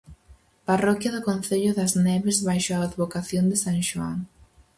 Parroquia 0.67 1.13
do 1.15 1.25
concello 1.29 1.71
das 1.79 1.91
Neves 2.07 2.37
baixo 2.47 2.71
a 2.73 2.83
advocación 2.87 3.43
de 3.51 3.57
san 3.63 3.77
Xoán. 3.89 4.19